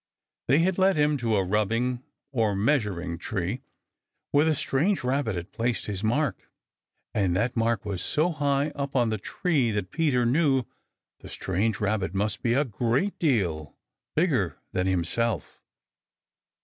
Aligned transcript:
They 0.47 0.57
had 0.57 0.79
led 0.79 0.95
him 0.95 1.15
to 1.17 1.35
a 1.35 1.45
rubbing 1.45 2.01
or 2.31 2.55
measuring 2.55 3.19
tree, 3.19 3.61
where 4.31 4.45
the 4.45 4.55
strange 4.55 5.03
Rabbit 5.03 5.35
had 5.35 5.51
placed 5.51 5.85
his 5.85 6.03
mark, 6.03 6.49
and 7.13 7.35
that 7.35 7.55
mark 7.55 7.85
was 7.85 8.01
so 8.01 8.31
high 8.31 8.71
up 8.71 8.95
on 8.95 9.11
the 9.11 9.19
tree 9.19 9.69
that 9.69 9.91
Peter 9.91 10.25
knew 10.25 10.63
the 11.19 11.29
strange 11.29 11.79
Rabbit 11.79 12.15
must 12.15 12.41
be 12.41 12.55
a 12.55 12.65
great 12.65 13.19
deal 13.19 13.77
bigger 14.15 14.57
than 14.71 14.87
himself. 14.87 15.61